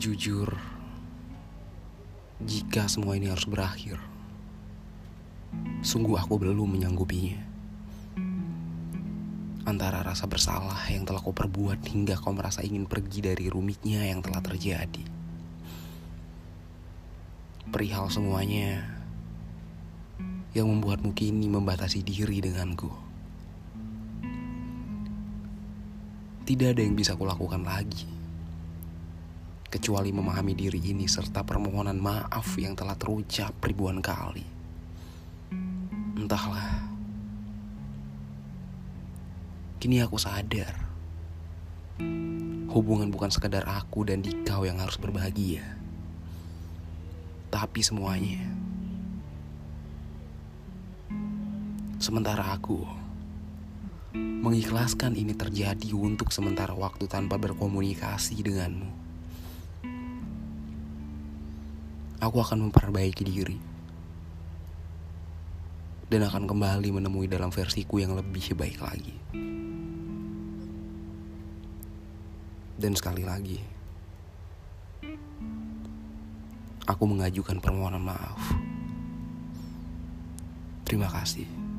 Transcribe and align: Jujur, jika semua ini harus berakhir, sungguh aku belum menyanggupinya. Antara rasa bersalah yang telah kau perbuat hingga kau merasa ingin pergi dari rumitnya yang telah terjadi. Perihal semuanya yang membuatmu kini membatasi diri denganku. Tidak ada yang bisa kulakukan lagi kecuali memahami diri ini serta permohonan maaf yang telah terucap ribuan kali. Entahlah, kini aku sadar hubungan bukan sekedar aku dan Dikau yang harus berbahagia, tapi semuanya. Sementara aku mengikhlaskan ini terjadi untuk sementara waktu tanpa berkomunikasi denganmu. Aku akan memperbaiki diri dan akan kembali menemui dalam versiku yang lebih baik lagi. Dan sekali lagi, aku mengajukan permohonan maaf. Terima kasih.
Jujur, 0.00 0.56
jika 2.40 2.88
semua 2.88 3.20
ini 3.20 3.28
harus 3.28 3.44
berakhir, 3.44 4.00
sungguh 5.84 6.16
aku 6.16 6.40
belum 6.40 6.72
menyanggupinya. 6.72 7.36
Antara 9.68 10.00
rasa 10.00 10.24
bersalah 10.24 10.88
yang 10.88 11.04
telah 11.04 11.20
kau 11.20 11.36
perbuat 11.36 11.84
hingga 11.84 12.16
kau 12.16 12.32
merasa 12.32 12.64
ingin 12.64 12.88
pergi 12.88 13.28
dari 13.28 13.52
rumitnya 13.52 14.08
yang 14.08 14.24
telah 14.24 14.40
terjadi. 14.40 15.04
Perihal 17.68 18.08
semuanya 18.08 18.80
yang 20.56 20.64
membuatmu 20.72 21.12
kini 21.12 21.44
membatasi 21.52 22.00
diri 22.00 22.40
denganku. 22.40 22.88
Tidak 26.48 26.72
ada 26.72 26.80
yang 26.80 26.96
bisa 26.96 27.12
kulakukan 27.20 27.68
lagi 27.68 28.20
kecuali 29.70 30.10
memahami 30.10 30.58
diri 30.58 30.82
ini 30.82 31.06
serta 31.06 31.46
permohonan 31.46 31.94
maaf 31.94 32.58
yang 32.58 32.74
telah 32.74 32.98
terucap 32.98 33.54
ribuan 33.62 34.02
kali. 34.02 34.42
Entahlah, 36.18 36.90
kini 39.78 40.02
aku 40.02 40.18
sadar 40.18 40.74
hubungan 42.70 43.10
bukan 43.10 43.30
sekedar 43.30 43.66
aku 43.66 44.06
dan 44.06 44.22
Dikau 44.22 44.62
yang 44.66 44.78
harus 44.78 44.98
berbahagia, 44.98 45.62
tapi 47.50 47.82
semuanya. 47.82 48.42
Sementara 52.00 52.56
aku 52.56 52.80
mengikhlaskan 54.16 55.14
ini 55.20 55.36
terjadi 55.36 55.92
untuk 55.92 56.32
sementara 56.32 56.72
waktu 56.72 57.04
tanpa 57.06 57.36
berkomunikasi 57.36 58.40
denganmu. 58.40 59.09
Aku 62.20 62.36
akan 62.44 62.68
memperbaiki 62.68 63.24
diri 63.24 63.58
dan 66.10 66.26
akan 66.26 66.44
kembali 66.44 66.88
menemui 67.00 67.30
dalam 67.30 67.48
versiku 67.48 67.96
yang 68.02 68.12
lebih 68.12 68.52
baik 68.52 68.78
lagi. 68.82 69.16
Dan 72.80 72.96
sekali 72.96 73.22
lagi, 73.24 73.60
aku 76.88 77.04
mengajukan 77.04 77.60
permohonan 77.60 78.02
maaf. 78.02 78.40
Terima 80.88 81.06
kasih. 81.06 81.69